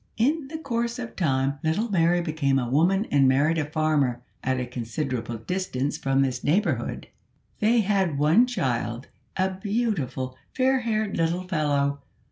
[0.17, 4.59] In the course of time little Mary became a woman and married a farmer at
[4.59, 7.07] a considerable distance from this neighbourhood.
[7.59, 12.01] They had one child, a beautiful fair haired little fellow.